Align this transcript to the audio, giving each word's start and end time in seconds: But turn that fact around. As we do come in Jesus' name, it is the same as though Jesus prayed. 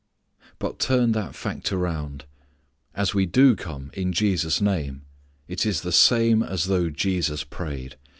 But 0.57 0.79
turn 0.79 1.11
that 1.11 1.35
fact 1.35 1.71
around. 1.71 2.25
As 2.95 3.13
we 3.13 3.27
do 3.27 3.55
come 3.55 3.91
in 3.93 4.13
Jesus' 4.13 4.59
name, 4.59 5.03
it 5.47 5.63
is 5.63 5.81
the 5.81 5.91
same 5.91 6.41
as 6.41 6.63
though 6.65 6.89
Jesus 6.89 7.43
prayed. 7.43 7.97